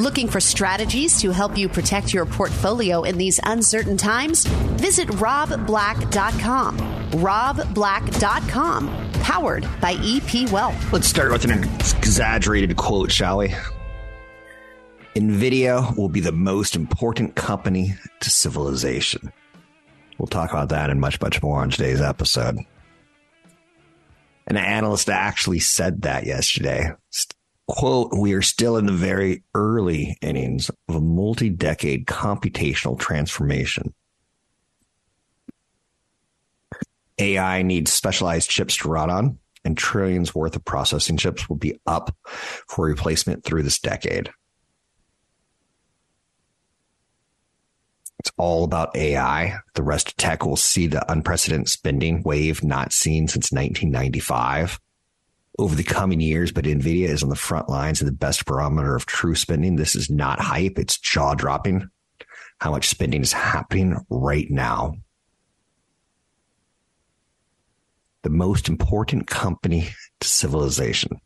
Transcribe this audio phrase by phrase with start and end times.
[0.00, 4.44] Looking for strategies to help you protect your portfolio in these uncertain times?
[4.44, 6.78] Visit robblack.com.
[7.12, 10.92] robblack.com, powered by EP Wealth.
[10.92, 13.54] Let's start with an exaggerated quote, shall we?
[15.14, 19.32] NVIDIA will be the most important company to civilization.
[20.18, 22.56] We'll talk about that and much, much more on today's episode.
[24.48, 26.90] An analyst actually said that yesterday
[27.66, 33.94] quote, we are still in the very early innings of a multi decade computational transformation.
[37.18, 41.78] AI needs specialized chips to run on, and trillions worth of processing chips will be
[41.86, 44.30] up for replacement through this decade.
[48.18, 49.58] It's all about AI.
[49.74, 54.80] The rest of tech will see the unprecedented spending wave not seen since 1995
[55.58, 58.96] over the coming years, but NVIDIA is on the front lines and the best barometer
[58.96, 59.76] of true spending.
[59.76, 60.78] This is not hype.
[60.78, 61.88] It's jaw dropping
[62.60, 64.94] how much spending is happening right now.
[68.22, 69.88] The most important company
[70.20, 71.20] to civilization.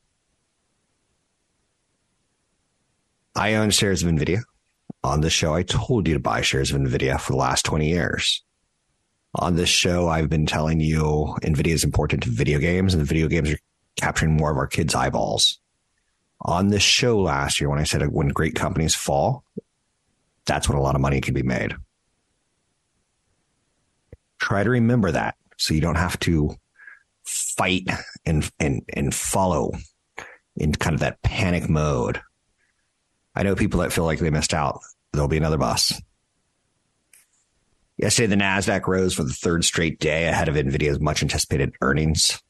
[3.36, 4.42] I own shares of NVIDIA.
[5.04, 7.88] On this show, I told you to buy shares of NVIDIA for the last 20
[7.88, 8.42] years.
[9.36, 13.06] On this show, I've been telling you NVIDIA is important to video games, and the
[13.06, 13.58] video games are
[13.98, 15.58] capturing more of our kids' eyeballs.
[16.40, 19.44] On this show last year, when I said when great companies fall,
[20.46, 21.74] that's when a lot of money can be made.
[24.38, 26.56] Try to remember that so you don't have to
[27.24, 27.86] fight
[28.24, 29.72] and and and follow
[30.56, 32.20] in kind of that panic mode.
[33.34, 34.80] I know people that feel like they missed out.
[35.12, 36.00] There'll be another bus.
[37.96, 42.40] Yesterday, the NASDAQ rose for the third straight day ahead of NVIDIA's much anticipated earnings.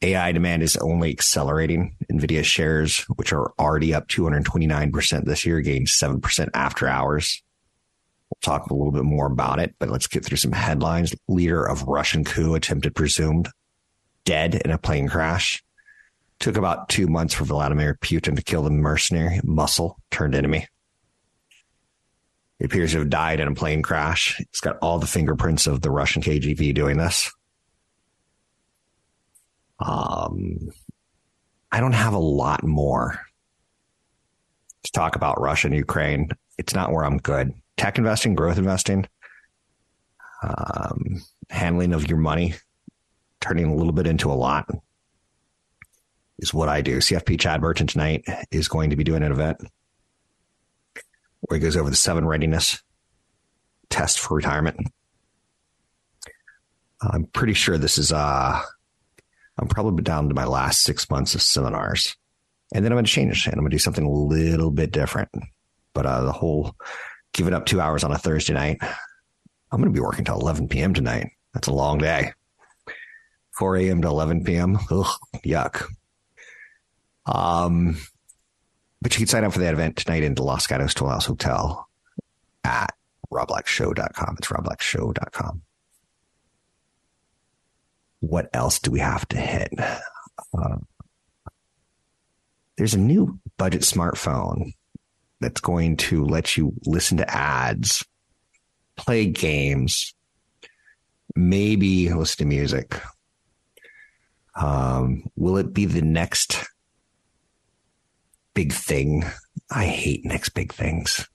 [0.00, 1.96] AI demand is only accelerating.
[2.10, 7.42] NVIDIA shares, which are already up 229% this year, gained 7% after hours.
[8.30, 11.14] We'll talk a little bit more about it, but let's get through some headlines.
[11.26, 13.48] Leader of Russian coup attempted presumed
[14.24, 15.64] dead in a plane crash.
[16.38, 20.68] Took about two months for Vladimir Putin to kill the mercenary muscle turned enemy.
[22.60, 24.38] He appears to have died in a plane crash.
[24.40, 27.32] It's got all the fingerprints of the Russian KGB doing this.
[29.80, 30.70] Um,
[31.70, 33.20] I don't have a lot more
[34.84, 36.30] to talk about Russia and Ukraine.
[36.56, 37.52] It's not where I'm good.
[37.76, 39.06] Tech investing, growth investing,
[40.42, 42.54] um, handling of your money,
[43.40, 44.68] turning a little bit into a lot
[46.38, 46.98] is what I do.
[46.98, 49.58] CFP Chad Burton tonight is going to be doing an event
[51.40, 52.82] where he goes over the seven readiness
[53.90, 54.76] test for retirement.
[57.00, 58.60] I'm pretty sure this is uh
[59.58, 62.16] I'm probably down to my last six months of seminars.
[62.74, 64.92] And then I'm going to change and I'm going to do something a little bit
[64.92, 65.30] different.
[65.94, 66.74] But uh, the whole
[67.32, 70.68] giving up two hours on a Thursday night, I'm going to be working till 11
[70.68, 70.94] p.m.
[70.94, 71.30] tonight.
[71.54, 72.32] That's a long day.
[73.58, 74.02] 4 a.m.
[74.02, 74.78] to 11 p.m.
[74.90, 75.84] Ugh, yuck.
[77.26, 77.96] Um,
[79.02, 81.26] but you can sign up for that event tonight in the Los Gatos Toll House
[81.26, 81.88] Hotel
[82.64, 82.94] at
[83.32, 84.36] robblackshow.com.
[84.38, 85.62] It's robblackshow.com
[88.20, 89.72] what else do we have to hit?
[89.78, 90.76] Uh,
[92.76, 94.72] there's a new budget smartphone
[95.40, 98.04] that's going to let you listen to ads,
[98.96, 100.14] play games,
[101.34, 103.00] maybe listen to music.
[104.54, 106.66] Um, will it be the next
[108.54, 109.24] big thing?
[109.70, 111.28] I hate next big things.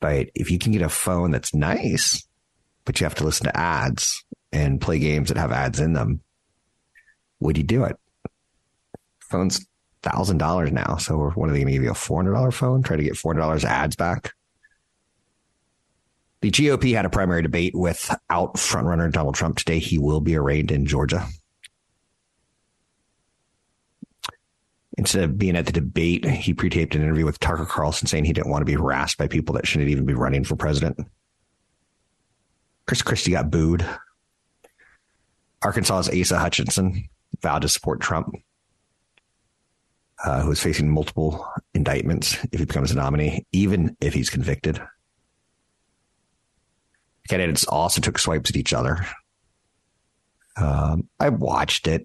[0.00, 2.26] But if you can get a phone that's nice,
[2.84, 6.20] but you have to listen to ads and play games that have ads in them.
[7.40, 7.96] Would you do it?
[9.20, 9.66] Phone's
[10.02, 10.96] thousand dollars now.
[10.96, 12.82] So what are they going to give you a four hundred dollar phone?
[12.82, 14.32] Try to get four hundred dollars ads back.
[16.40, 19.78] The GOP had a primary debate without frontrunner Donald Trump today.
[19.78, 21.26] He will be arraigned in Georgia.
[24.96, 28.32] Instead of being at the debate, he pre-taped an interview with Tucker Carlson saying he
[28.32, 30.98] didn't want to be harassed by people that shouldn't even be running for president.
[32.90, 33.86] Chris Christie got booed.
[35.62, 37.08] Arkansas's Asa Hutchinson
[37.40, 38.34] vowed to support Trump,
[40.24, 44.82] uh, who is facing multiple indictments if he becomes a nominee, even if he's convicted.
[47.28, 49.06] Candidates also took swipes at each other.
[50.56, 52.02] Um, I watched it.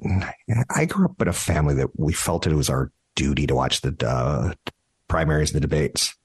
[0.69, 3.81] I grew up in a family that we felt it was our duty to watch
[3.81, 4.53] the uh,
[5.07, 6.15] primaries and the debates.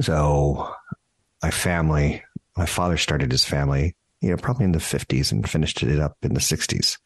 [0.00, 0.74] So,
[1.42, 2.22] my family,
[2.56, 6.16] my father started his family, you know, probably in the 50s and finished it up
[6.22, 6.98] in the 60s.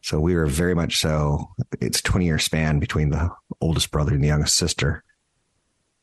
[0.00, 1.48] So we were very much so.
[1.80, 3.30] It's 20 year span between the
[3.60, 5.02] oldest brother and the youngest sister.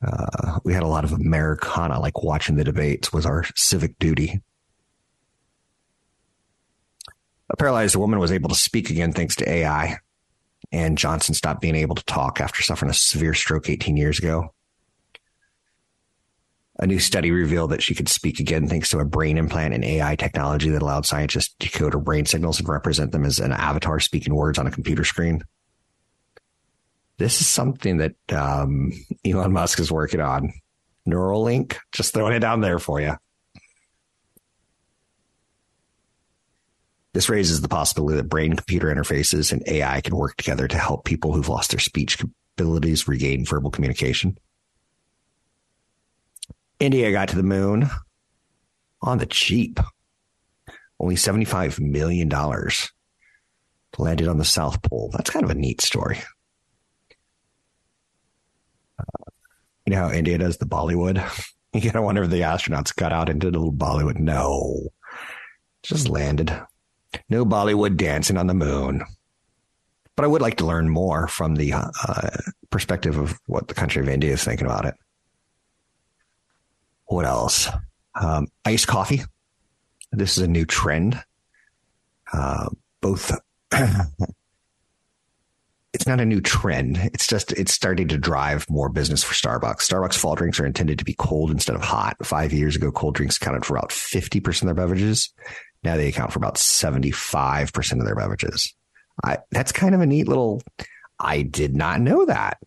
[0.06, 4.42] Uh, we had a lot of Americana, like watching the debates was our civic duty.
[7.50, 10.00] A paralyzed woman was able to speak again thanks to AI,
[10.72, 14.54] Ann Johnson stopped being able to talk after suffering a severe stroke 18 years ago.
[16.78, 19.86] A new study revealed that she could speak again thanks to a brain implant and
[19.86, 23.54] AI technology that allowed scientists to decode her brain signals and represent them as an
[23.54, 25.42] avatar speaking words on a computer screen.
[27.18, 28.92] This is something that um,
[29.26, 30.52] Elon Musk is working on.
[31.08, 33.16] Neuralink, just throwing it down there for you.
[37.14, 41.06] This raises the possibility that brain computer interfaces and AI can work together to help
[41.06, 42.22] people who've lost their speech
[42.58, 44.38] abilities regain verbal communication.
[46.80, 47.90] India got to the moon
[49.02, 49.80] on the cheap.
[51.00, 52.30] Only $75 million
[53.98, 55.10] landed on the South Pole.
[55.14, 56.20] That's kind of a neat story.
[59.00, 59.32] Uh,
[59.86, 61.24] you know how India does the Bollywood?
[61.74, 64.18] You gotta wonder if the astronauts got out and did a little Bollywood.
[64.18, 64.92] No,
[65.84, 66.58] just landed.
[67.28, 69.04] No Bollywood dancing on the moon.
[70.16, 72.30] But I would like to learn more from the uh,
[72.70, 74.96] perspective of what the country of India is thinking about it.
[77.06, 77.70] What else?
[78.20, 79.22] Um, iced coffee.
[80.12, 81.22] This is a new trend.
[82.32, 82.70] Uh,
[83.02, 83.32] both,
[85.94, 86.98] it's not a new trend.
[86.98, 89.82] It's just, it's starting to drive more business for Starbucks.
[89.82, 92.18] Starbucks fall drinks are intended to be cold instead of hot.
[92.26, 95.34] Five years ago, cold drinks accounted for about 50% of their beverages.
[95.84, 98.74] Now they account for about 75% of their beverages.
[99.24, 100.62] I, that's kind of a neat little,
[101.20, 102.58] I did not know that.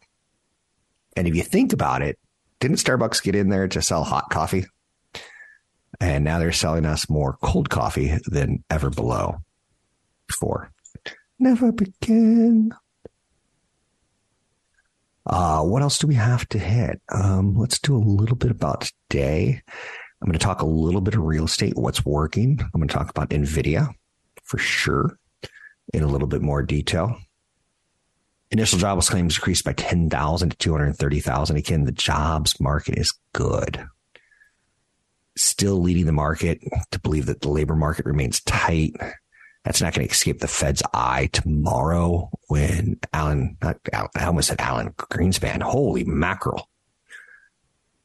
[1.17, 2.19] And if you think about it,
[2.60, 4.66] didn't Starbucks get in there to sell hot coffee?
[6.00, 9.38] And now they're selling us more cold coffee than ever below
[10.26, 10.70] before.
[11.38, 12.72] Never begin.
[15.26, 17.00] Uh, what else do we have to hit?
[17.12, 19.60] Um, let's do a little bit about today.
[20.20, 22.58] I'm going to talk a little bit of real estate, what's working.
[22.60, 23.88] I'm going to talk about NVIDIA
[24.43, 25.19] for sure
[25.93, 27.16] in a little bit more detail.
[28.50, 31.56] Initial jobless claims decreased by 10,000 to 230,000.
[31.56, 33.87] Again, the jobs market is good.
[35.37, 36.61] Still leading the market
[36.91, 38.95] to believe that the labor market remains tight.
[39.65, 44.49] That's not going to escape the Fed's eye tomorrow when Alan, not Alan, I almost
[44.49, 45.61] said Alan Greenspan.
[45.61, 46.69] Holy mackerel.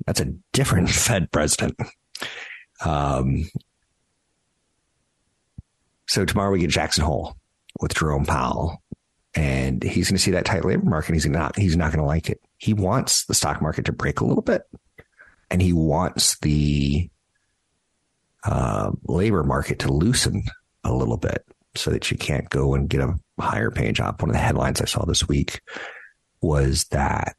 [0.06, 1.80] That's a different Fed president.
[2.84, 3.50] Um,
[6.07, 7.38] so tomorrow we get Jackson Hole
[7.80, 8.82] with Jerome Powell
[9.35, 11.13] and he's going to see that tight labor market.
[11.13, 12.41] He's not, he's not going to like it.
[12.57, 14.63] He wants the stock market to break a little bit
[15.50, 17.09] and he wants the
[18.44, 20.44] uh, labor market to loosen
[20.83, 21.45] a little bit
[21.75, 24.22] so that you can't go and get a higher paying job.
[24.22, 25.62] One of the headlines I saw this week
[26.41, 27.36] was that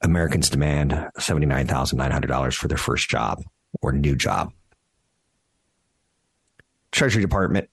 [0.00, 3.42] Americans demand $79,900 for their first job
[3.82, 4.52] or new job.
[6.92, 7.68] Treasury Department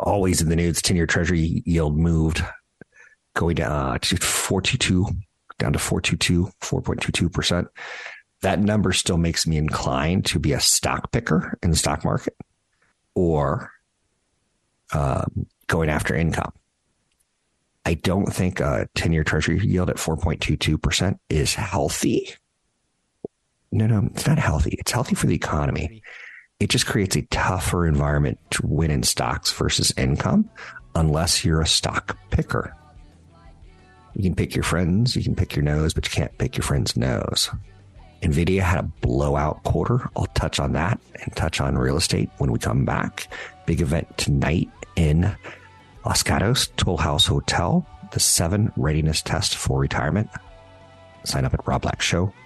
[0.00, 0.82] always in the news.
[0.82, 2.42] 10 year treasury yield moved
[3.34, 5.06] going down uh, to 422,
[5.58, 7.66] down to 422, 4.22%.
[8.42, 12.36] That number still makes me inclined to be a stock picker in the stock market
[13.14, 13.70] or
[14.92, 16.52] um, going after income.
[17.86, 22.34] I don't think a 10 year treasury yield at 4.22% is healthy.
[23.72, 24.76] No, no, it's not healthy.
[24.78, 26.02] It's healthy for the economy
[26.64, 30.48] it just creates a tougher environment to win in stocks versus income
[30.94, 32.74] unless you're a stock picker.
[34.14, 36.64] You can pick your friends, you can pick your nose, but you can't pick your
[36.64, 37.50] friend's nose.
[38.22, 40.08] NVIDIA had a blowout quarter.
[40.16, 43.28] I'll touch on that and touch on real estate when we come back.
[43.66, 45.36] Big event tonight in
[46.06, 50.30] Los Gatos, Toll House Hotel, the seven readiness test for retirement.
[51.24, 52.43] Sign up at robblackshow.com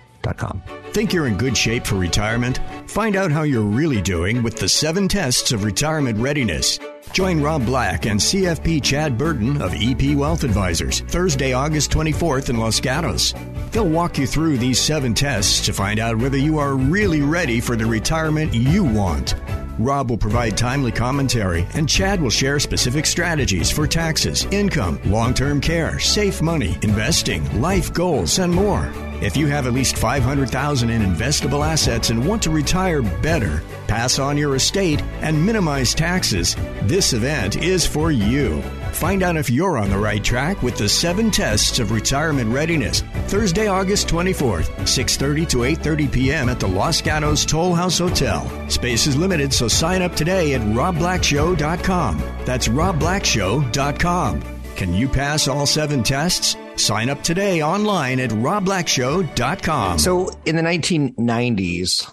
[0.92, 2.60] Think you're in good shape for retirement?
[2.86, 6.78] Find out how you're really doing with the seven tests of retirement readiness.
[7.12, 12.58] Join Rob Black and CFP Chad Burton of EP Wealth Advisors Thursday, August 24th in
[12.58, 13.34] Los Gatos.
[13.70, 17.60] They'll walk you through these seven tests to find out whether you are really ready
[17.60, 19.34] for the retirement you want.
[19.78, 25.32] Rob will provide timely commentary, and Chad will share specific strategies for taxes, income, long
[25.32, 28.92] term care, safe money, investing, life goals, and more.
[29.20, 34.20] If you have at least 500,000 in investable assets and want to retire better, pass
[34.20, 38.62] on your estate, and minimize taxes, this event is for you.
[38.92, 43.02] Find out if you're on the right track with the 7 tests of retirement readiness.
[43.26, 46.48] Thursday, August 24th, 6:30 to 8:30 p.m.
[46.48, 48.48] at the Los Gatos Toll House Hotel.
[48.68, 52.22] Space is limited, so sign up today at robblackshow.com.
[52.44, 54.42] That's robblackshow.com.
[54.76, 56.56] Can you pass all 7 tests?
[56.78, 59.98] Sign up today online at robblackshow.com.
[59.98, 62.10] So in the 1990s,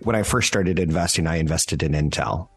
[0.00, 2.48] when I first started investing, I invested in Intel.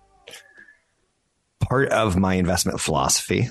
[1.62, 3.50] Part of my investment philosophy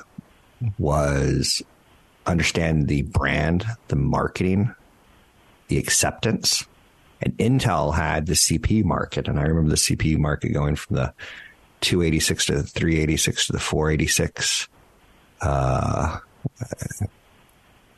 [0.79, 1.62] was
[2.27, 4.75] understand the brand, the marketing,
[5.69, 6.67] the acceptance.
[7.23, 9.27] And Intel had the CPU market.
[9.27, 11.15] And I remember the CPU market going from the
[11.81, 14.69] 286 to the 386 to the 486.
[15.40, 16.18] Uh,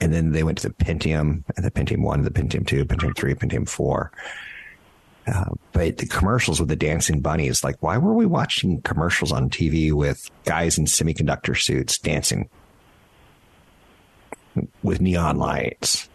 [0.01, 3.17] and then they went to the Pentium and the Pentium 1, the Pentium 2, Pentium
[3.17, 4.13] 3, Pentium 4.
[5.27, 9.49] Uh, but the commercials with the dancing bunnies, like, why were we watching commercials on
[9.49, 12.49] TV with guys in semiconductor suits dancing
[14.83, 16.09] with neon lights?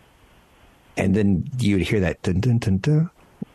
[0.98, 3.10] And then you would hear that dun, dun, dun,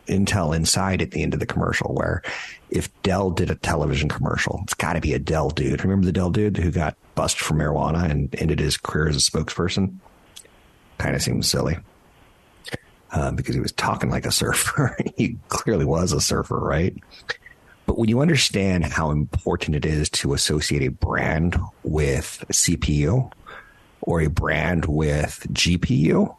[0.07, 2.21] Intel inside at the end of the commercial, where
[2.69, 5.83] if Dell did a television commercial, it's got to be a Dell dude.
[5.83, 9.19] Remember the Dell dude who got busted for marijuana and ended his career as a
[9.19, 9.97] spokesperson?
[10.97, 11.77] Kind of seems silly.
[13.11, 14.97] Uh, because he was talking like a surfer.
[15.17, 16.95] he clearly was a surfer, right?
[17.85, 23.31] But when you understand how important it is to associate a brand with CPU
[24.01, 26.35] or a brand with GPU,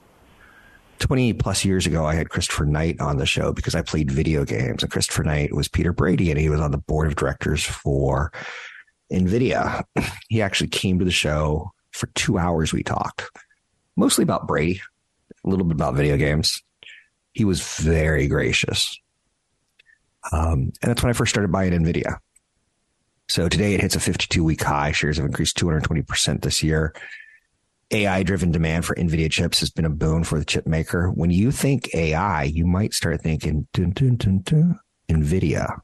[0.99, 4.45] 20 plus years ago, I had Christopher Knight on the show because I played video
[4.45, 4.83] games.
[4.83, 8.33] And Christopher Knight was Peter Brady, and he was on the board of directors for
[9.13, 9.83] NVIDIA.
[10.29, 12.73] He actually came to the show for two hours.
[12.73, 13.31] We talked
[13.97, 14.81] mostly about Brady,
[15.45, 16.63] a little bit about video games.
[17.33, 18.99] He was very gracious.
[20.33, 22.19] Um, and that's when I first started buying NVIDIA.
[23.29, 24.93] So today it hits a 52 week high.
[24.93, 26.95] Shares have increased 220% this year.
[27.91, 31.11] AI driven demand for NVIDIA chips has been a boon for the chip maker.
[31.11, 35.81] When you think AI, you might start thinking dun, dun, dun, NVIDIA.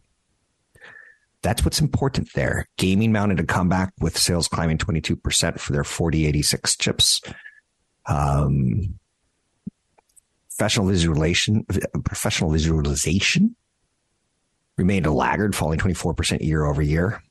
[1.42, 2.68] That's what's important there.
[2.76, 7.20] Gaming mounted a comeback with sales climbing 22% for their 4086 chips.
[8.06, 8.98] Um,
[10.50, 11.64] professional visualization,
[12.04, 13.56] professional visualization
[14.76, 17.22] remained a laggard, falling 24% year over year.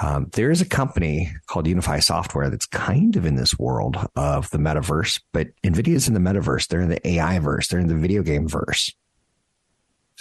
[0.00, 4.50] Um, there is a company called Unity Software that's kind of in this world of
[4.50, 6.66] the metaverse, but NVIDIA is in the metaverse.
[6.66, 7.68] They're in the AI verse.
[7.68, 8.92] They're in the video game verse.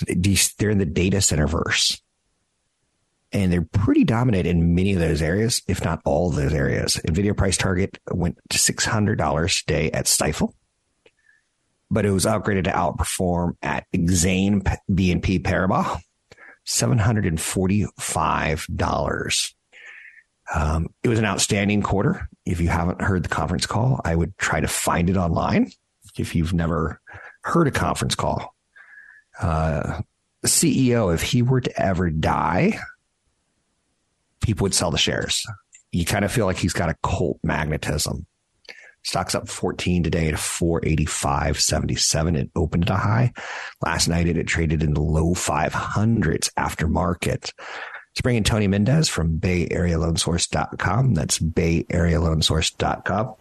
[0.06, 2.00] They're in the data center verse.
[3.32, 7.02] And they're pretty dominant in many of those areas, if not all of those areas.
[7.08, 10.54] NVIDIA price target went to $600 today at Stifel,
[11.90, 16.00] but it was upgraded to outperform at Exane BNP Paribas,
[16.68, 19.54] $745.
[20.54, 22.28] Um, it was an outstanding quarter.
[22.46, 25.72] If you haven't heard the conference call, I would try to find it online.
[26.18, 27.02] If you've never
[27.42, 28.54] heard a conference call,
[29.42, 30.02] uh,
[30.46, 32.78] CEO, if he were to ever die,
[34.42, 35.46] people would sell the shares.
[35.92, 38.26] You kind of feel like he's got a cult magnetism.
[39.04, 42.38] Stock's up 14 today at 485.77.
[42.38, 43.34] It opened at a high.
[43.82, 47.54] Last night it had traded in the low 500s after market.
[48.14, 51.16] Let's bring in Tony Mendez from BayAreaLoanSource.com.
[51.16, 53.26] That's BayAreaLoanSource.com.
[53.28, 53.34] I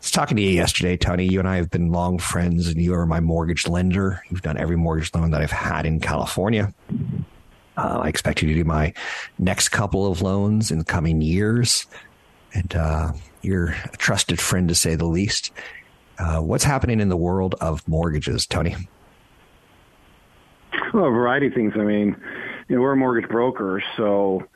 [0.00, 1.26] was talking to you yesterday, Tony.
[1.26, 4.20] You and I have been long friends, and you are my mortgage lender.
[4.28, 6.74] You've done every mortgage loan that I've had in California.
[7.76, 8.92] Uh, I expect you to do my
[9.38, 11.86] next couple of loans in the coming years.
[12.52, 15.52] And uh, you're a trusted friend, to say the least.
[16.18, 18.74] Uh, what's happening in the world of mortgages, Tony?
[20.92, 21.74] Well, a variety of things.
[21.76, 22.16] I mean,
[22.68, 24.46] you know, we're a mortgage broker, so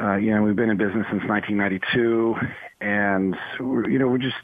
[0.00, 2.36] uh, you know we've been in business since 1992,
[2.80, 4.36] and you know we just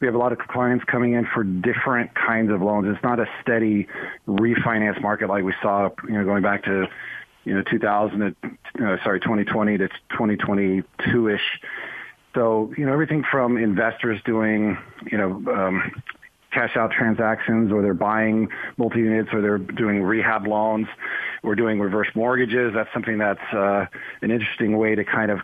[0.00, 2.86] we have a lot of clients coming in for different kinds of loans.
[2.88, 3.86] It's not a steady
[4.26, 6.86] refinance market like we saw, you know, going back to
[7.44, 11.40] you know 2000 uh, sorry 2020 to 2022 ish.
[12.34, 14.76] So you know everything from investors doing
[15.10, 16.02] you know um,
[16.52, 20.86] cash out transactions or they're buying multi units or they're doing rehab loans.
[21.42, 22.72] We're doing reverse mortgages.
[22.74, 23.86] That's something that's uh,
[24.22, 25.40] an interesting way to kind of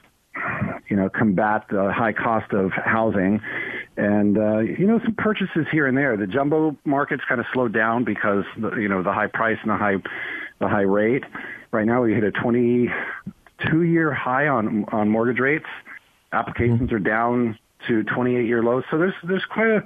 [0.89, 3.41] you know combat the high cost of housing
[3.97, 7.73] and uh, you know some purchases here and there the jumbo market's kind of slowed
[7.73, 9.97] down because the, you know the high price and the high
[10.59, 11.25] the high rate.
[11.73, 15.67] Right now, we hit a 22 year high on on mortgage rates.
[16.33, 16.95] Applications mm-hmm.
[16.95, 17.59] are down
[17.89, 18.85] to 28 year lows.
[18.91, 19.83] So there's there's quite a,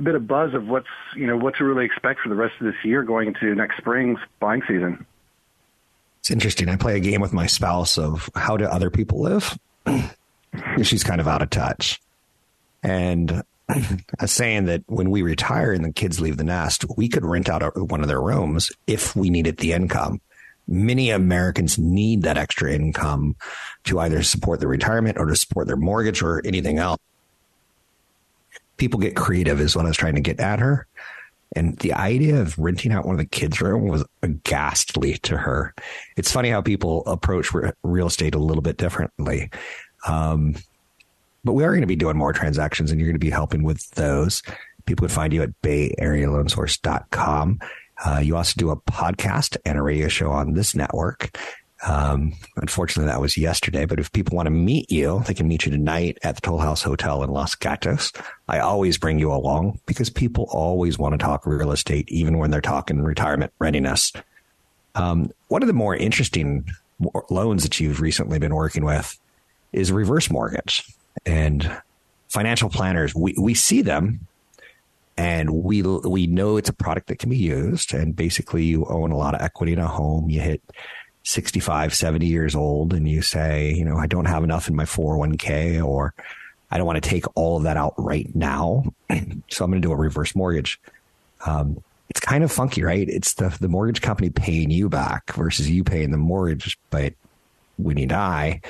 [0.00, 2.54] a bit of buzz of what's you know what to really expect for the rest
[2.58, 5.06] of this year going into next spring's buying season.
[6.20, 6.68] It's interesting.
[6.68, 9.58] I play a game with my spouse of how do other people live.
[10.82, 12.00] She's kind of out of touch,
[12.82, 13.42] and
[14.18, 17.50] a saying that when we retire and the kids leave the nest, we could rent
[17.50, 20.20] out one of their rooms if we needed the income.
[20.66, 23.36] Many Americans need that extra income
[23.84, 27.00] to either support their retirement or to support their mortgage or anything else
[28.80, 30.88] people get creative is what I was trying to get at her.
[31.54, 34.04] And the idea of renting out one of the kids' room was
[34.44, 35.74] ghastly to her.
[36.16, 39.50] It's funny how people approach re- real estate a little bit differently.
[40.06, 40.56] Um,
[41.44, 43.64] but we are going to be doing more transactions and you're going to be helping
[43.64, 44.42] with those.
[44.86, 47.60] People can find you at bayarealoansource.com.
[48.02, 51.36] Uh, you also do a podcast and a radio show on this network.
[51.86, 53.86] Um, unfortunately, that was yesterday.
[53.86, 56.58] But if people want to meet you, they can meet you tonight at the Toll
[56.58, 58.12] House Hotel in Los Gatos.
[58.50, 62.50] I always bring you along because people always want to talk real estate, even when
[62.50, 64.12] they're talking retirement readiness.
[64.96, 66.68] Um, one of the more interesting
[67.30, 69.16] loans that you've recently been working with
[69.72, 70.84] is reverse mortgage
[71.24, 71.80] and
[72.28, 73.14] financial planners.
[73.14, 74.26] We we see them
[75.16, 77.94] and we we know it's a product that can be used.
[77.94, 80.28] And basically, you own a lot of equity in a home.
[80.28, 80.60] You hit
[81.22, 84.86] 65, 70 years old and you say, you know, I don't have enough in my
[84.86, 86.14] 401k or
[86.70, 88.84] I don't want to take all of that out right now.
[89.50, 90.80] so I'm going to do a reverse mortgage.
[91.46, 93.08] Um, it's kind of funky, right?
[93.08, 96.78] It's the, the mortgage company paying you back versus you paying the mortgage.
[96.90, 97.14] But
[97.76, 98.60] when you die,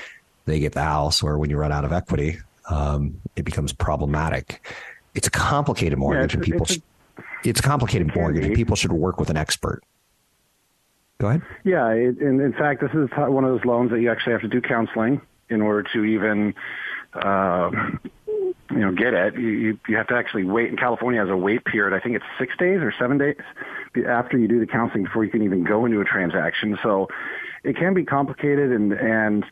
[0.44, 2.38] they get the house or when you run out of equity,
[2.68, 4.66] um, it becomes problematic.
[5.14, 8.76] It's a complicated mortgage yeah, and people, it's, a, it's a complicated mortgage and people
[8.76, 9.82] should work with an expert.
[11.18, 11.42] Go ahead.
[11.64, 14.42] Yeah, it, in, in fact, this is one of those loans that you actually have
[14.42, 16.54] to do counseling in order to even,
[17.14, 17.70] uh,
[18.70, 19.34] you know, get it.
[19.34, 20.70] You, you have to actually wait.
[20.70, 21.96] In California, has a wait period.
[21.96, 23.36] I think it's six days or seven days
[24.06, 26.78] after you do the counseling before you can even go into a transaction.
[26.82, 27.08] So
[27.64, 29.44] it can be complicated, and and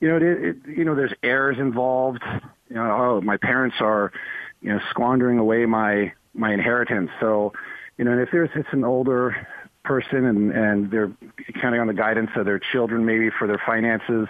[0.00, 2.22] you know, it, it you know, there's errors involved.
[2.68, 4.12] You know, oh, my parents are,
[4.60, 7.10] you know, squandering away my my inheritance.
[7.20, 7.52] So,
[7.96, 9.46] you know, and if there's it's an older
[9.84, 11.12] person and, and they're
[11.60, 14.26] counting on the guidance of their children maybe for their finances,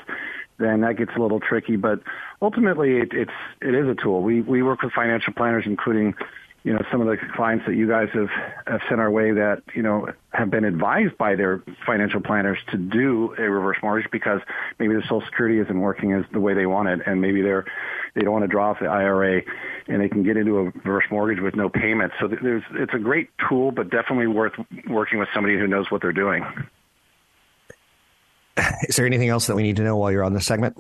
[0.59, 1.77] then that gets a little tricky.
[1.77, 2.01] But
[2.41, 4.23] ultimately, it, it's it is a tool.
[4.23, 6.15] We we work with financial planners, including
[6.65, 8.29] you know some of the clients that you guys have,
[8.67, 12.77] have sent our way that you know have been advised by their financial planners to
[12.77, 14.41] do a reverse mortgage because
[14.79, 17.65] maybe their Social Security isn't working as the way they want it, and maybe they're
[18.15, 19.43] they don't want to draw off the IRA,
[19.89, 22.13] and they can get into a reverse mortgage with no payment.
[22.21, 24.55] So there's it's a great tool, but definitely worth
[24.89, 26.45] working with somebody who knows what they're doing.
[28.89, 30.77] Is there anything else that we need to know while you're on this segment?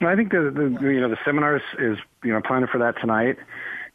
[0.00, 3.38] I think the, the you know the seminars is you know planning for that tonight.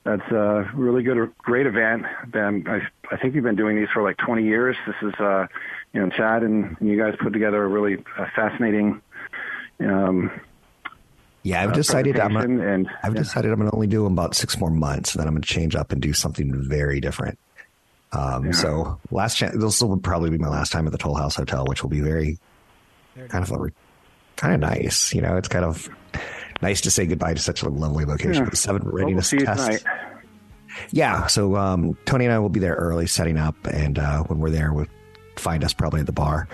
[0.08, 2.06] That's a really good, great event.
[2.28, 2.80] Ben, I,
[3.14, 4.78] I think you've been doing these for like 20 years.
[4.86, 5.48] This is, uh,
[5.92, 9.02] you know, Chad and, and you guys put together a really uh, fascinating.
[9.82, 10.32] Um,
[11.44, 12.38] yeah, I've uh, decided I'm.
[12.38, 13.22] A, and, I've yeah.
[13.22, 15.42] decided I'm going to only do them about six more months, and then I'm going
[15.42, 17.38] to change up and do something very different.
[18.12, 18.52] Um, yeah.
[18.52, 21.66] So last chance, this will probably be my last time at the Toll House Hotel,
[21.66, 22.38] which will be very
[23.30, 23.72] kind of a,
[24.36, 25.14] kind of nice.
[25.14, 25.90] You know, it's kind of
[26.62, 28.44] nice to say goodbye to such a lovely location.
[28.46, 28.50] Yeah.
[28.50, 29.86] The seven readiness well, we'll test.
[30.92, 34.40] Yeah, so um, Tony and I will be there early setting up, and uh, when
[34.40, 34.86] we're there, we'll
[35.36, 36.48] find us probably at the bar.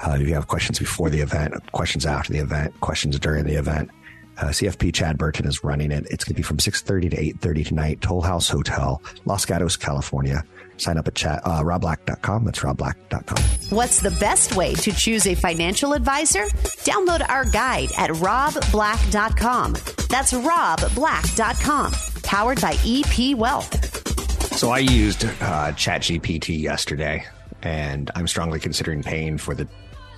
[0.00, 3.54] Uh, if you have questions before the event, questions after the event, questions during the
[3.54, 3.90] event,
[4.38, 6.06] uh, CFP Chad Burton is running it.
[6.10, 7.16] It's going to be from 6.30 to
[7.48, 10.44] 8.30 tonight, Toll House Hotel, Los Gatos, California.
[10.76, 12.44] Sign up at chat, uh, robblack.com.
[12.44, 13.42] That's robblack.com.
[13.76, 16.46] What's the best way to choose a financial advisor?
[16.84, 19.72] Download our guide at robblack.com.
[20.08, 21.92] That's robblack.com.
[22.22, 24.56] Powered by EP Wealth.
[24.56, 27.26] So I used uh, ChatGPT yesterday,
[27.62, 29.68] and I'm strongly considering paying for the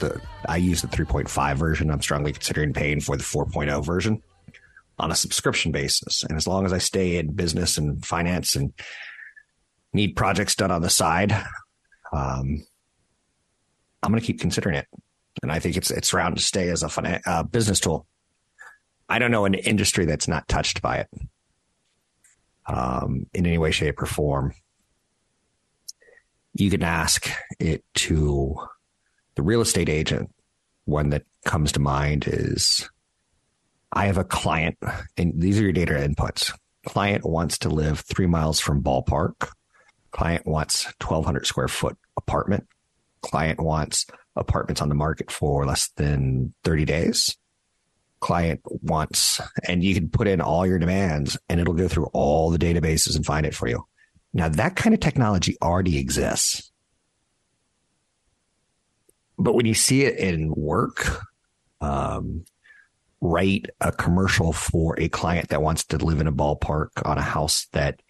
[0.01, 1.91] the I use the 3.5 version.
[1.91, 4.23] I'm strongly considering paying for the 4.0 version
[4.99, 6.23] on a subscription basis.
[6.25, 8.73] And as long as I stay in business and finance and
[9.93, 11.33] need projects done on the side,
[12.13, 12.65] um,
[14.03, 14.87] I'm going to keep considering it.
[15.43, 18.07] And I think it's it's around to stay as a finan- uh, business tool.
[19.09, 21.09] I don't know an industry that's not touched by it
[22.67, 24.53] um, in any way, shape, or form.
[26.53, 28.57] You can ask it to
[29.41, 30.31] the real estate agent.
[30.85, 32.87] One that comes to mind is
[33.91, 34.77] I have a client,
[35.17, 36.53] and these are your data inputs.
[36.85, 39.49] Client wants to live three miles from ballpark
[40.11, 42.67] Client wants 1,200 square foot apartment
[43.23, 47.37] Client wants apartments on the market for less than 30 days.
[48.21, 52.51] Client wants, and you can put in all your demands and it'll go through all
[52.51, 53.85] the databases and find it for you.
[54.33, 56.71] Now, that kind of technology already exists.
[59.41, 61.25] But when you see it in work,
[61.81, 62.45] um,
[63.21, 67.23] write a commercial for a client that wants to live in a ballpark on a
[67.23, 68.03] house that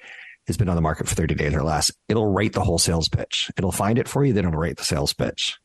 [0.49, 3.09] has been on the market for 30 days or less, it'll write the whole sales
[3.09, 3.51] pitch.
[3.57, 5.57] It'll find it for you, then it'll write the sales pitch.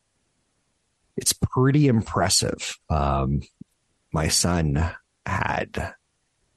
[1.18, 2.78] It's pretty impressive.
[2.90, 3.42] Um,
[4.12, 4.92] my son
[5.26, 5.96] had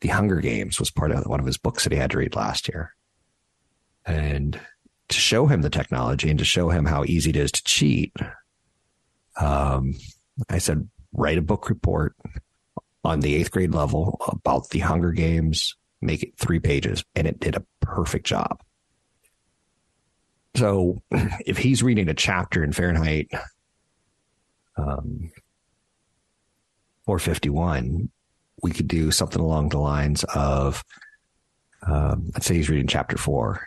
[0.01, 2.37] the Hunger Games was part of one of his books that he had to read
[2.37, 2.95] last year.
[4.05, 4.61] And
[5.09, 8.13] to show him the technology and to show him how easy it is to cheat,
[9.39, 9.95] um,
[10.49, 12.15] I said, write a book report
[13.05, 17.41] on the eighth grade level about the Hunger Games, make it three pages, and it
[17.41, 18.63] did a perfect job.
[20.55, 23.31] So if he's reading a chapter in Fahrenheit
[24.77, 25.31] um,
[27.07, 28.11] 451,
[28.63, 30.85] we could do something along the lines of,
[31.87, 33.67] um, let's say he's reading chapter four.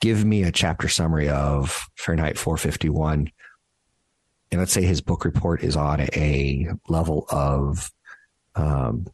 [0.00, 3.30] Give me a chapter summary of Fahrenheit 451.
[4.50, 7.90] And let's say his book report is on a level of
[8.54, 9.06] um,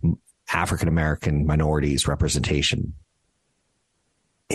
[0.53, 2.95] African American minorities representation.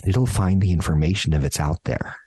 [0.06, 2.18] It'll find the information if it's out there.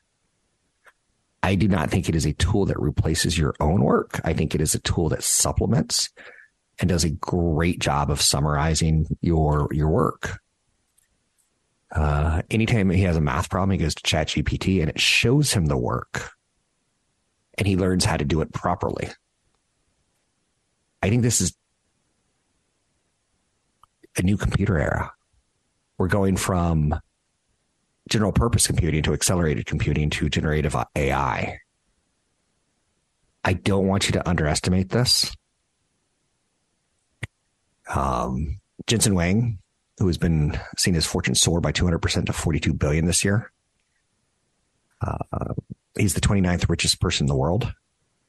[1.42, 4.20] I do not think it is a tool that replaces your own work.
[4.24, 6.10] I think it is a tool that supplements
[6.78, 10.40] and does a great job of summarizing your your work.
[11.92, 15.66] Uh, anytime he has a math problem, he goes to ChatGPT and it shows him
[15.66, 16.30] the work,
[17.58, 19.08] and he learns how to do it properly.
[21.02, 21.54] I think this is
[24.16, 25.12] a new computer era.
[25.98, 26.94] We're going from
[28.08, 31.58] general purpose computing to accelerated computing to generative AI.
[33.44, 35.34] I don't want you to underestimate this.
[37.94, 39.58] Um, Jensen Huang,
[39.98, 43.52] who has been seen his fortune soar by 200% to 42 billion this year.
[45.00, 45.54] Uh,
[46.00, 47.72] he's the 29th richest person in the world.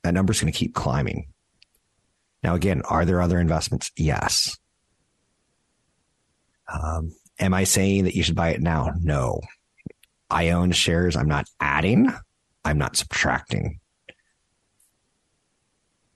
[0.04, 1.28] That number is going to keep climbing.
[2.44, 3.92] Now, again, are there other investments?
[3.96, 4.58] Yes.
[6.72, 8.94] Um, am I saying that you should buy it now?
[9.00, 9.42] No.
[10.30, 11.16] I own shares.
[11.16, 12.12] I'm not adding.
[12.64, 13.80] I'm not subtracting.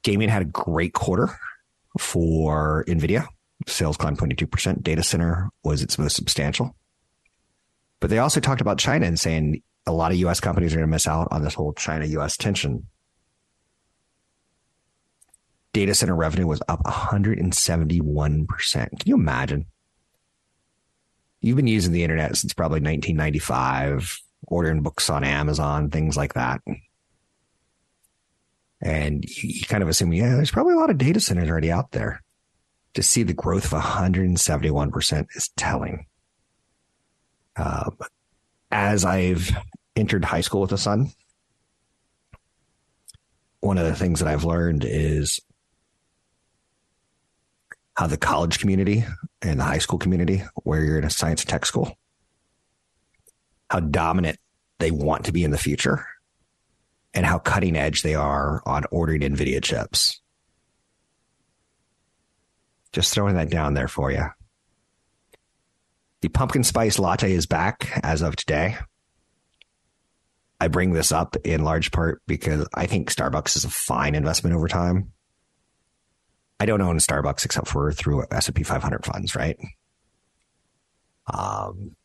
[0.03, 1.29] Gaming had a great quarter
[1.99, 3.27] for NVIDIA.
[3.67, 4.83] Sales climbed 22%.
[4.83, 6.75] Data center was its most substantial.
[7.99, 10.87] But they also talked about China and saying a lot of US companies are going
[10.87, 12.87] to miss out on this whole China US tension.
[15.73, 18.47] Data center revenue was up 171%.
[18.73, 19.65] Can you imagine?
[21.41, 24.17] You've been using the internet since probably 1995,
[24.47, 26.61] ordering books on Amazon, things like that.
[28.81, 31.91] And you, kind of assume, yeah, there's probably a lot of data centers already out
[31.91, 32.21] there.
[32.93, 36.05] To see the growth of 171% is telling.
[37.57, 37.97] Um,
[38.71, 39.51] as I've
[39.95, 41.11] entered high school with a son,
[43.59, 45.39] one of the things that I've learned is
[47.95, 49.05] how the college community
[49.41, 51.97] and the high school community, where you're in a science tech school,
[53.69, 54.37] how dominant
[54.79, 56.05] they want to be in the future
[57.13, 60.21] and how cutting edge they are on ordering NVIDIA chips.
[62.91, 64.25] Just throwing that down there for you.
[66.25, 68.77] The pumpkin spice latte is back as of today.
[70.59, 74.55] I bring this up in large part because I think Starbucks is a fine investment
[74.55, 75.11] over time.
[76.59, 79.55] I don't own Starbucks except for through S&P 500 funds, right?
[81.31, 81.95] Um,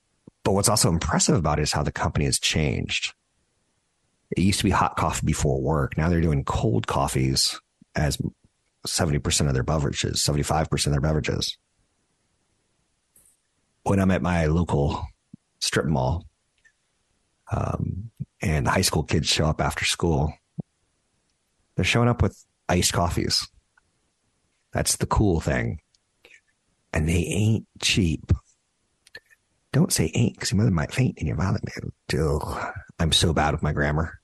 [0.45, 3.15] but what's also impressive about it is how the company has changed.
[4.37, 5.97] It used to be hot coffee before work.
[5.97, 7.59] Now they're doing cold coffees
[7.97, 8.19] as
[8.87, 11.57] 70% of their beverages, 75% of their beverages.
[13.83, 15.07] When I'm at my local
[15.61, 16.27] strip mall,
[17.51, 18.11] um,
[18.43, 20.33] and high school kids show up after school,
[21.75, 23.49] they're showing up with iced coffees.
[24.73, 25.81] That's the cool thing.
[26.93, 28.33] And they ain't cheap.
[29.73, 31.62] Don't say ain't because your mother might faint in your vomit.
[32.16, 34.21] Oh, I'm so bad with my grammar.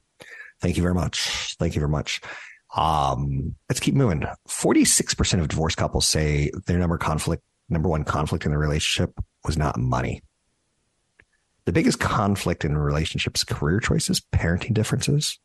[0.61, 1.55] Thank you very much.
[1.59, 2.21] Thank you very much.
[2.75, 4.25] Um, let's keep moving.
[4.49, 9.13] 46% of divorced couples say their number conflict, number one conflict in the relationship
[9.47, 10.23] was not money.
[11.65, 15.39] The biggest conflict in relationships, career choices, parenting differences,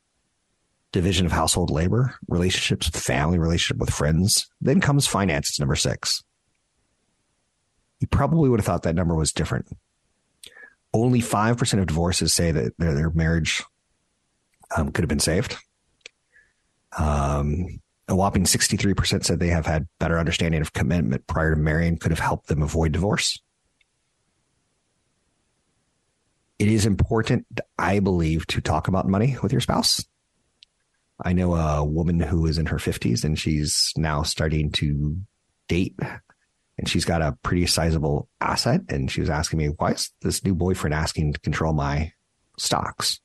[0.91, 4.47] division of household labor, relationships with family, relationship with friends.
[4.59, 6.23] Then comes finances, number six.
[7.99, 9.67] You probably would have thought that number was different.
[10.93, 13.63] Only 5% of divorces say that their, their marriage
[14.75, 15.57] um, could have been saved.
[16.97, 21.97] Um, a whopping 63% said they have had better understanding of commitment prior to marrying
[21.97, 23.39] could have helped them avoid divorce.
[26.61, 27.47] It is important,
[27.79, 30.05] I believe, to talk about money with your spouse.
[31.19, 35.17] I know a woman who is in her 50s and she's now starting to
[35.67, 35.95] date
[36.77, 38.81] and she's got a pretty sizable asset.
[38.89, 42.13] And she was asking me, why is this new boyfriend asking to control my
[42.59, 43.19] stocks?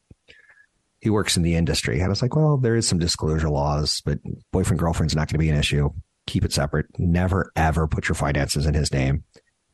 [1.03, 1.97] He works in the industry.
[1.97, 4.19] And I was like, well, there is some disclosure laws, but
[4.51, 5.91] boyfriend girlfriend's not going to be an issue.
[6.27, 6.87] Keep it separate.
[6.99, 9.25] Never, ever put your finances in his name.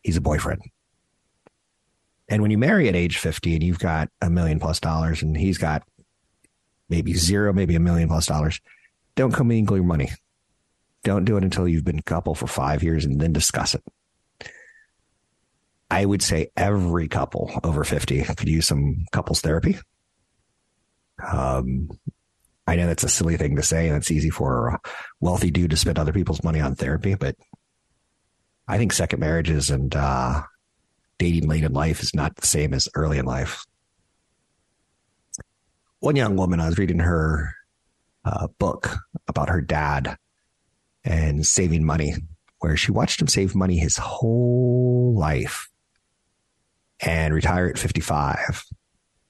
[0.02, 0.62] He's a boyfriend.
[2.32, 5.36] And when you marry at age 50 and you've got a million plus dollars and
[5.36, 5.82] he's got
[6.88, 8.58] maybe zero, maybe a million plus dollars,
[9.16, 10.08] don't commingle your money.
[11.04, 13.84] Don't do it until you've been a couple for five years and then discuss it.
[15.90, 19.76] I would say every couple over 50 could use some couples therapy.
[21.22, 21.90] Um,
[22.66, 24.80] I know that's a silly thing to say, and it's easy for a
[25.20, 27.36] wealthy dude to spend other people's money on therapy, but
[28.66, 30.44] I think second marriages and uh,
[31.22, 33.64] dating late in life is not the same as early in life.
[36.00, 37.54] One young woman, I was reading her
[38.24, 38.96] uh, book
[39.28, 40.16] about her dad
[41.04, 42.14] and saving money,
[42.58, 45.68] where she watched him save money his whole life
[46.98, 48.64] and retire at 55.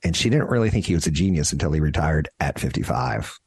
[0.02, 3.38] And she didn't really think he was a genius until he retired at 55.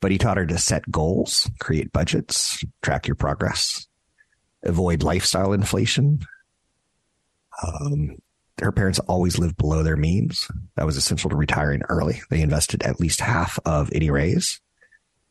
[0.00, 3.86] But he taught her to set goals, create budgets, track your progress,
[4.62, 6.20] avoid lifestyle inflation.
[7.62, 8.16] Um,
[8.60, 10.48] her parents always lived below their means.
[10.76, 12.22] That was essential to retiring early.
[12.30, 14.60] They invested at least half of any raise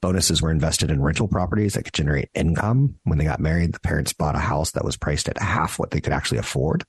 [0.03, 2.95] Bonuses were invested in rental properties that could generate income.
[3.05, 5.91] When they got married, the parents bought a house that was priced at half what
[5.91, 6.83] they could actually afford.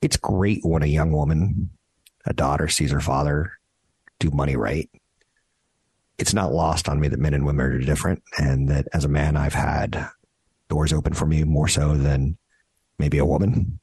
[0.00, 1.70] It's great when a young woman,
[2.24, 3.54] a daughter, sees her father
[4.20, 4.88] do money right.
[6.18, 9.08] It's not lost on me that men and women are different, and that as a
[9.08, 10.08] man, I've had
[10.68, 12.38] doors open for me more so than
[12.96, 13.80] maybe a woman.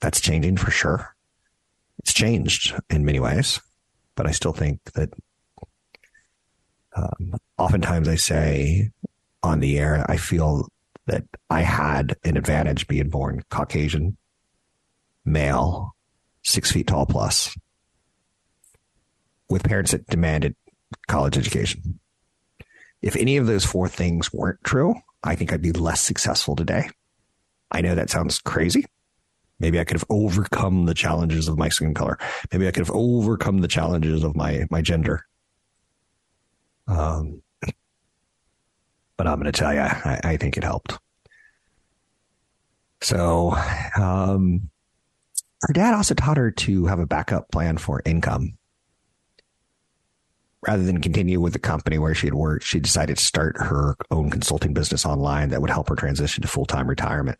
[0.00, 1.14] That's changing for sure.
[1.98, 3.60] It's changed in many ways,
[4.14, 5.10] but I still think that
[6.94, 8.90] um, oftentimes I say
[9.42, 10.68] on the air, I feel
[11.06, 14.16] that I had an advantage being born Caucasian,
[15.24, 15.94] male,
[16.42, 17.56] six feet tall plus,
[19.48, 20.56] with parents that demanded
[21.06, 22.00] college education.
[23.02, 26.88] If any of those four things weren't true, I think I'd be less successful today.
[27.70, 28.84] I know that sounds crazy.
[29.58, 32.18] Maybe I could have overcome the challenges of my skin color.
[32.52, 35.24] Maybe I could have overcome the challenges of my, my gender.
[36.86, 37.42] Um,
[39.16, 40.98] but I'm going to tell you, I, I, think it helped.
[43.00, 43.56] So,
[43.96, 44.70] um,
[45.62, 48.58] her dad also taught her to have a backup plan for income.
[50.66, 53.96] Rather than continue with the company where she had worked, she decided to start her
[54.10, 57.38] own consulting business online that would help her transition to full time retirement.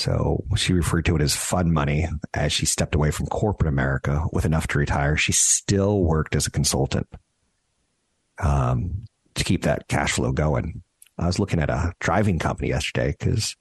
[0.00, 4.24] So she referred to it as fun money as she stepped away from corporate America
[4.32, 5.14] with enough to retire.
[5.18, 7.06] She still worked as a consultant
[8.38, 10.82] um, to keep that cash flow going.
[11.18, 13.56] I was looking at a driving company yesterday because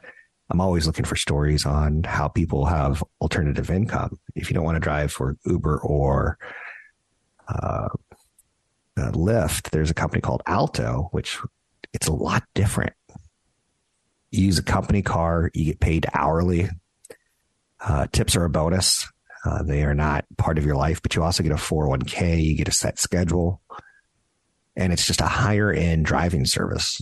[0.50, 4.18] I'm always looking for stories on how people have alternative income.
[4.34, 6.38] If you don't want to drive for Uber or
[7.50, 7.90] uh,
[8.96, 11.38] uh, Lyft, there's a company called Alto, which
[11.94, 12.94] it's a lot different
[14.32, 16.70] you use a company car, you get paid hourly.
[17.80, 19.08] Uh, tips are a bonus.
[19.46, 22.56] Uh, they are not part of your life, but you also get a 401k, you
[22.56, 23.62] get a set schedule,
[24.76, 27.02] and it's just a higher end driving service.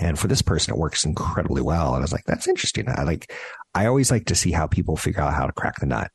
[0.00, 1.88] And for this person, it works incredibly well.
[1.88, 2.86] And I was like, that's interesting.
[2.88, 3.32] I like,
[3.74, 6.10] I always like to see how people figure out how to crack the nut.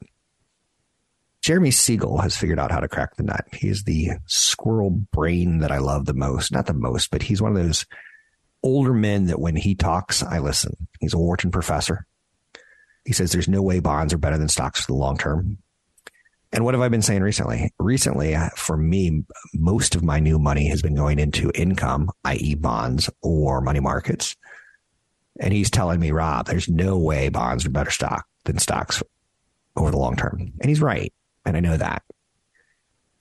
[1.41, 3.45] Jeremy Siegel has figured out how to crack the nut.
[3.53, 6.51] He is the squirrel brain that I love the most.
[6.51, 7.85] Not the most, but he's one of those
[8.67, 10.87] older men that when he talks, I listen.
[10.99, 12.05] He's a Wharton professor.
[13.05, 15.57] He says there's no way bonds are better than stocks for the long term.
[16.51, 17.73] And what have I been saying recently?
[17.77, 22.55] Recently, uh, for me, most of my new money has been going into income, i.e.,
[22.55, 24.35] bonds or money markets.
[25.39, 29.03] And he's telling me, Rob, there's no way bonds are better stock than stocks
[29.75, 30.53] over the long term.
[30.59, 31.13] And he's right.
[31.45, 32.03] And I know that.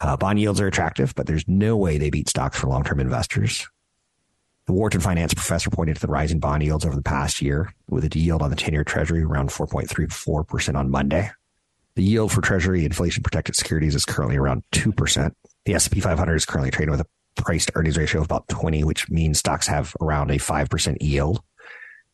[0.00, 3.00] Uh, bond yields are attractive, but there's no way they beat stocks for long term
[3.00, 3.66] investors.
[4.66, 8.04] The Wharton finance professor pointed to the rising bond yields over the past year, with
[8.04, 11.30] a yield on the 10 year treasury around 4.34% on Monday.
[11.94, 15.32] The yield for treasury inflation protected securities is currently around 2%.
[15.64, 17.06] The S&P 500 is currently trading with a
[17.42, 21.40] price to earnings ratio of about 20, which means stocks have around a 5% yield.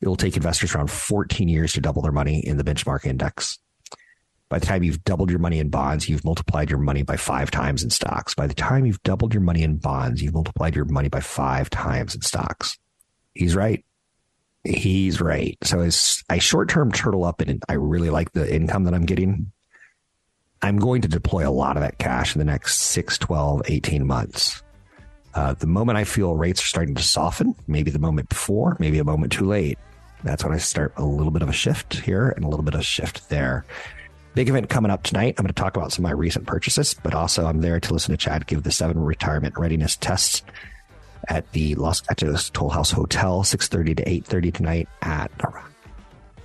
[0.01, 3.59] It will take investors around 14 years to double their money in the benchmark index.
[4.53, 7.51] By the time you've doubled your money in bonds, you've multiplied your money by five
[7.51, 8.35] times in stocks.
[8.35, 11.71] By the time you've doubled your money in bonds, you've multiplied your money by five
[11.71, 12.77] times in stocks.
[13.33, 13.83] He's right.
[14.63, 15.57] He's right.
[15.63, 19.07] So as I short term turtle up and I really like the income that I'm
[19.07, 19.51] getting,
[20.61, 24.07] I'm going to deploy a lot of that cash in the next 6, 12, 18
[24.07, 24.63] months.
[25.33, 28.99] Uh, the moment I feel rates are starting to soften, maybe the moment before, maybe
[28.99, 29.79] a moment too late,
[30.25, 32.75] that's when I start a little bit of a shift here and a little bit
[32.75, 33.65] of a shift there.
[34.35, 35.35] Big event coming up tonight.
[35.39, 37.93] I'm going to talk about some of my recent purchases, but also I'm there to
[37.93, 40.43] listen to Chad give the seven retirement readiness tests
[41.29, 45.31] at the Los Gatos Toll House Hotel, 6.30 to 8.30 tonight at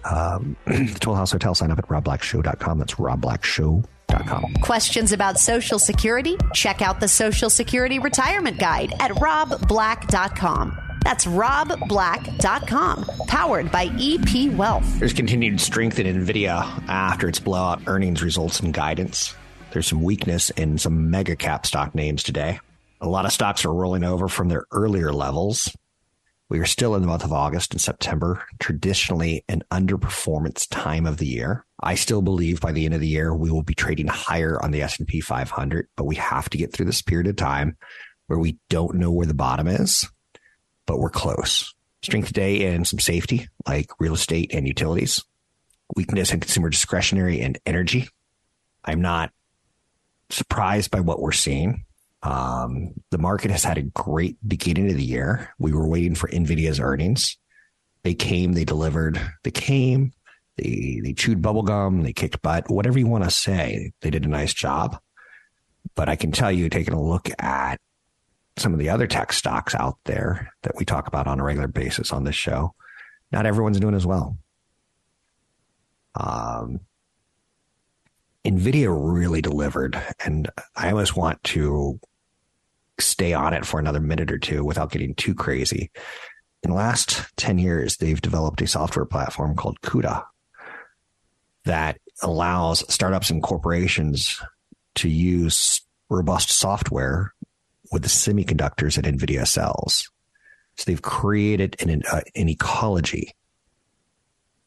[0.04, 1.56] um, the Toll House Hotel.
[1.56, 2.80] Sign up at robblackshow.com.
[2.80, 4.54] That's robblackshow.com.
[4.62, 6.38] Questions about Social Security?
[6.54, 10.87] Check out the Social Security Retirement Guide at robblack.com.
[11.08, 15.00] That's robblack.com, powered by EP Wealth.
[15.00, 19.34] There's continued strength in NVIDIA after its blowout earnings results and guidance.
[19.72, 22.60] There's some weakness in some mega cap stock names today.
[23.00, 25.74] A lot of stocks are rolling over from their earlier levels.
[26.50, 31.20] We are still in the month of August and September, traditionally an underperformance time of
[31.20, 31.65] the year.
[31.82, 34.72] I still believe by the end of the year we will be trading higher on
[34.72, 37.78] the S&P 500, but we have to get through this period of time
[38.26, 40.06] where we don't know where the bottom is
[40.88, 41.76] but we're close.
[42.02, 45.23] Strength today in some safety like real estate and utilities.
[45.95, 48.10] Weakness in consumer discretionary and energy.
[48.84, 49.32] I'm not
[50.30, 51.86] surprised by what we're seeing.
[52.23, 55.54] Um, the market has had a great beginning of the year.
[55.60, 57.38] We were waiting for Nvidia's earnings.
[58.04, 60.13] They came, they delivered, they came,
[60.58, 63.91] they they chewed bubblegum, they kicked butt, whatever you want to say.
[64.02, 65.00] They did a nice job.
[65.95, 67.80] But I can tell you, taking a look at
[68.58, 71.67] some of the other tech stocks out there that we talk about on a regular
[71.67, 72.74] basis on this show,
[73.32, 74.38] not everyone's doing as well.
[76.15, 76.82] Um,
[78.46, 82.00] NVIDIA really delivered, and I almost want to
[83.00, 85.91] stay on it for another minute or two without getting too crazy.
[86.63, 90.24] In the last 10 years, they've developed a software platform called CUDA
[91.65, 94.41] that allows startups and corporations
[94.96, 97.34] to use robust software
[97.91, 100.10] with the semiconductors that NVIDIA sells.
[100.76, 103.34] So they've created an, uh, an ecology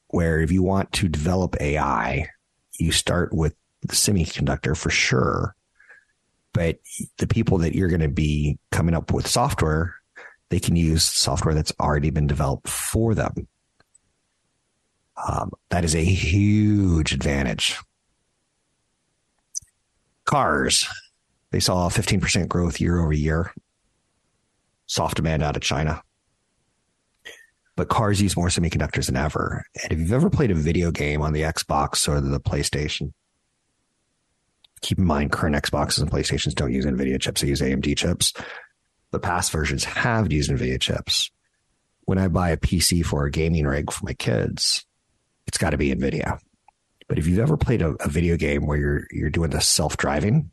[0.08, 2.28] where if you want to develop AI,
[2.78, 5.54] you start with the semiconductor for sure.
[6.52, 6.78] But
[7.18, 9.94] the people that you're going to be coming up with software,
[10.48, 13.46] they can use software that's already been developed for them.
[15.28, 17.78] Um, that is a huge advantage.
[20.24, 20.88] Cars.
[21.50, 23.52] They saw 15% growth year over year.
[24.86, 26.02] Soft demand out of China.
[27.76, 29.64] But cars use more semiconductors than ever.
[29.82, 33.12] And if you've ever played a video game on the Xbox or the PlayStation,
[34.80, 38.32] keep in mind current Xboxes and PlayStations don't use NVIDIA chips, they use AMD chips.
[39.12, 41.30] The past versions have used NVIDIA chips.
[42.02, 44.84] When I buy a PC for a gaming rig for my kids,
[45.46, 46.38] it's got to be NVIDIA.
[47.08, 49.96] But if you've ever played a, a video game where you're you're doing the self
[49.96, 50.50] driving,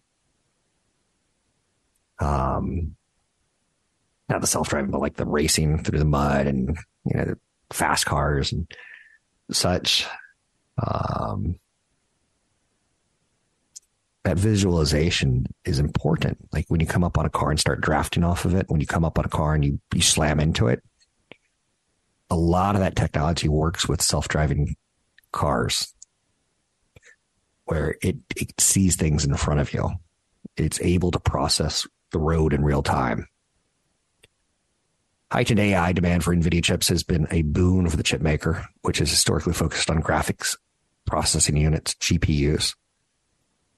[2.19, 2.95] um,
[4.29, 7.35] not the self driving, but like the racing through the mud and you know
[7.69, 8.69] fast cars and
[9.51, 10.05] such.
[10.85, 11.59] Um,
[14.27, 16.37] that visualization is important.
[16.51, 18.81] Like when you come up on a car and start drafting off of it, when
[18.81, 20.83] you come up on a car and you, you slam into it,
[22.29, 24.75] a lot of that technology works with self driving
[25.31, 25.93] cars
[27.63, 29.91] where it, it sees things in front of you.
[30.57, 33.27] It's able to process the road in real time.
[35.31, 39.01] Heightened AI demand for NVIDIA chips has been a boon for the chip maker, which
[39.01, 40.55] is historically focused on graphics
[41.05, 42.75] processing units, GPUs.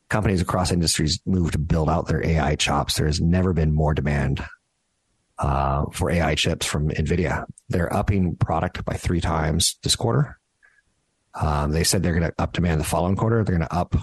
[0.09, 2.95] Companies across industries move to build out their AI chops.
[2.95, 4.43] There has never been more demand
[5.39, 7.45] uh, for AI chips from NVIDIA.
[7.69, 10.39] They're upping product by three times this quarter.
[11.33, 13.43] Um, they said they're going to up demand the following quarter.
[13.43, 13.95] They're going to up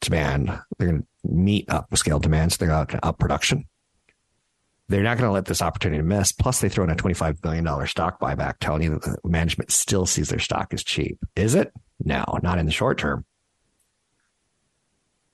[0.00, 0.48] demand.
[0.78, 2.56] They're going to meet up scale demands.
[2.56, 3.66] They're to up production.
[4.88, 6.30] They're not going to let this opportunity miss.
[6.30, 10.06] Plus, they throw in a $25 billion stock buyback, telling you that the management still
[10.06, 11.18] sees their stock as cheap.
[11.34, 11.72] Is it?
[12.04, 13.24] No, not in the short term.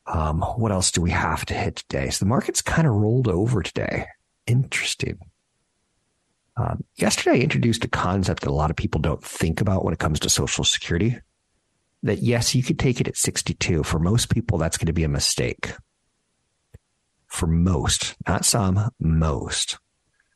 [0.07, 2.11] Um, what else do we have to hit today?
[2.11, 4.07] So the market's kind of rolled over today.
[4.47, 5.19] Interesting.
[6.57, 9.93] Um, yesterday, I introduced a concept that a lot of people don't think about when
[9.95, 11.19] it comes to Social Security
[12.03, 13.85] that yes, you could take it at 62.
[13.85, 15.73] For most people, that's going to be a mistake.
[17.27, 19.79] For most, not some, most.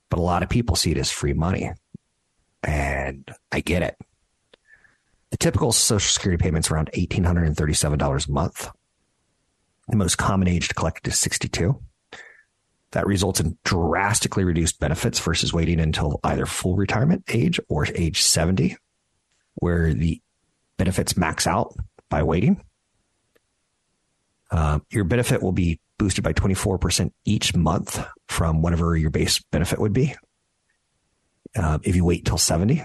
[0.08, 1.72] But a lot of people see it as free money.
[2.62, 3.96] And I get it.
[5.30, 8.70] The typical Social Security payment's around $1,837 a month.
[9.88, 11.80] The most common age to collect is 62.
[12.92, 18.22] That results in drastically reduced benefits versus waiting until either full retirement age or age
[18.22, 18.76] 70,
[19.56, 20.22] where the
[20.78, 21.74] benefits max out
[22.08, 22.62] by waiting.
[24.50, 29.78] Uh, your benefit will be boosted by 24% each month from whatever your base benefit
[29.78, 30.14] would be
[31.56, 32.84] uh, if you wait till 70.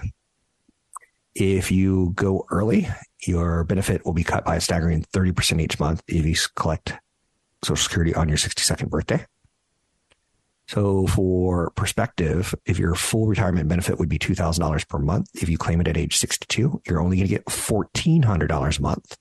[1.34, 2.88] If you go early,
[3.26, 6.94] your benefit will be cut by a staggering 30% each month if you collect
[7.64, 9.24] Social Security on your 62nd birthday.
[10.68, 15.58] So, for perspective, if your full retirement benefit would be $2,000 per month, if you
[15.58, 19.16] claim it at age 62, you're only going to get $1,400 a month.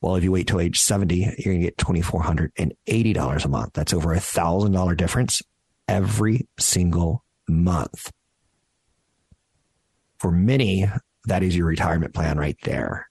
[0.00, 3.72] Well, if you wait till age 70, you're going to get $2,480 a month.
[3.72, 5.42] That's over a $1,000 difference
[5.88, 8.12] every single month.
[10.18, 10.88] For many,
[11.26, 13.08] that is your retirement plan right there.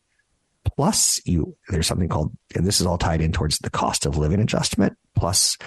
[0.76, 4.18] Plus, you there's something called, and this is all tied in towards the cost of
[4.18, 4.98] living adjustment.
[5.16, 5.58] Plus,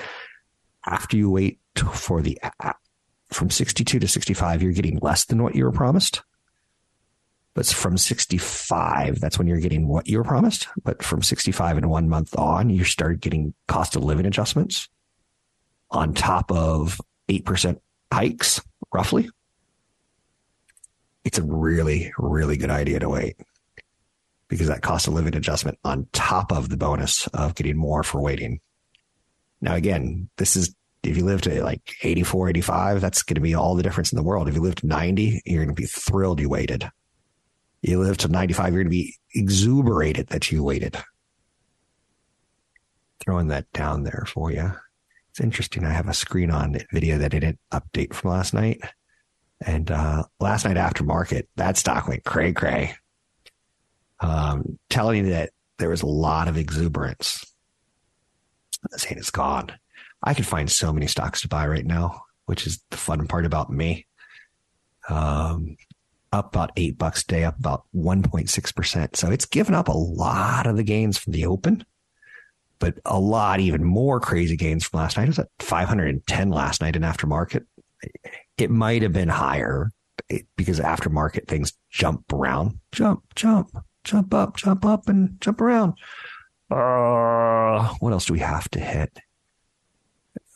[0.87, 1.61] after you wait
[1.93, 2.39] for the
[3.31, 6.22] from 62 to 65, you're getting less than what you were promised.
[7.55, 10.68] But from 65, that's when you're getting what you were promised.
[10.83, 14.89] But from 65 and one month on, you start getting cost of living adjustments
[15.91, 17.81] on top of 8%
[18.12, 18.61] hikes,
[18.93, 19.29] roughly.
[21.24, 23.37] It's a really, really good idea to wait
[24.49, 28.20] because that cost of living adjustment on top of the bonus of getting more for
[28.20, 28.61] waiting.
[29.61, 33.54] Now, again, this is if you live to like 84, 85, that's going to be
[33.54, 34.48] all the difference in the world.
[34.48, 36.88] If you live to 90, you're going to be thrilled you waited.
[37.82, 40.96] You live to 95, you're going to be exuberated that you waited.
[43.20, 44.72] Throwing that down there for you.
[45.30, 45.84] It's interesting.
[45.84, 48.80] I have a screen on NVIDIA that I didn't update from last night.
[49.64, 52.94] And uh, last night after market, that stock went cray cray.
[54.20, 57.44] Um, telling you that there was a lot of exuberance.
[58.97, 59.72] Saying it's gone.
[60.22, 63.47] I could find so many stocks to buy right now, which is the fun part
[63.47, 64.07] about me.
[65.09, 65.76] Um,
[66.33, 69.16] up about eight bucks a day, up about 1.6%.
[69.16, 71.85] So it's given up a lot of the gains from the open,
[72.79, 75.24] but a lot, even more crazy gains from last night.
[75.24, 77.64] It was at 510 last night in aftermarket.
[78.59, 79.91] It might have been higher
[80.57, 83.70] because aftermarket things jump around, jump, jump,
[84.05, 85.95] jump up, jump up, and jump around.
[86.70, 89.18] Uh, what else do we have to hit?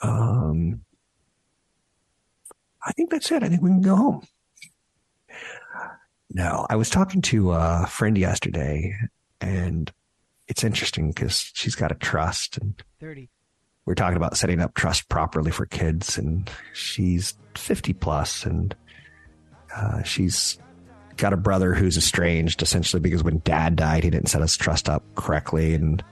[0.03, 0.83] Um,
[2.85, 3.43] I think that's it.
[3.43, 4.23] I think we can go home.
[6.35, 8.95] No, I was talking to a friend yesterday,
[9.41, 9.93] and
[10.49, 13.29] it's interesting because she's got a trust, and 30.
[13.85, 18.75] we're talking about setting up trust properly for kids, and she's 50 plus, and
[19.77, 20.59] uh, she's
[21.23, 24.89] got a brother who's estranged essentially because when dad died, he didn't set his trust
[24.89, 26.03] up correctly, and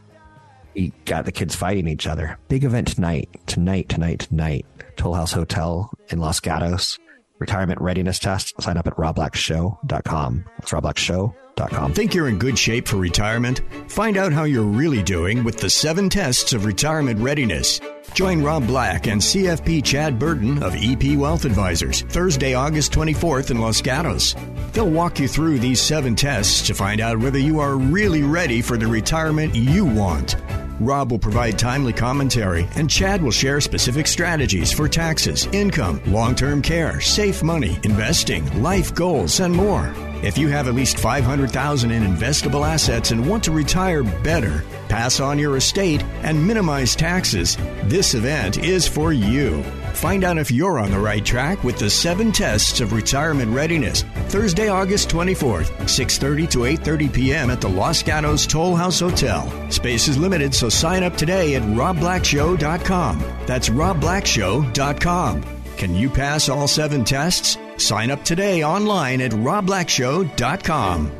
[0.73, 2.39] he got the kids fighting each other.
[2.47, 4.65] Big event tonight, tonight, tonight, tonight.
[4.97, 6.97] Toll House Hotel in Los Gatos.
[7.41, 8.55] Retirement readiness test.
[8.63, 10.45] Sign up at robblackshow.com.
[10.59, 11.93] That's robblackshow.com.
[11.93, 13.63] Think you're in good shape for retirement?
[13.89, 17.81] Find out how you're really doing with the seven tests of retirement readiness.
[18.15, 23.61] Join Rob Black and CFP Chad Burton of EP Wealth Advisors Thursday, August 24th in
[23.61, 24.35] Los Gatos.
[24.73, 28.63] They'll walk you through these seven tests to find out whether you are really ready
[28.63, 30.37] for the retirement you want.
[30.81, 36.35] Rob will provide timely commentary, and Chad will share specific strategies for taxes, income, long
[36.35, 39.93] term care, safe money, investing, life goals, and more.
[40.23, 45.21] If you have at least 500,000 in investable assets and want to retire better, pass
[45.21, 49.63] on your estate, and minimize taxes, this event is for you.
[49.95, 54.03] Find out if you're on the right track with the 7 tests of retirement readiness.
[54.29, 57.51] Thursday, August 24th, 6:30 to 8:30 p.m.
[57.51, 59.51] at the Los Gatos Toll House Hotel.
[59.71, 63.19] Space is limited, so sign up today at robblackshow.com.
[63.47, 65.43] That's robblackshow.com.
[65.77, 67.57] Can you pass all 7 tests?
[67.77, 71.20] Sign up today online at robblackshow.com.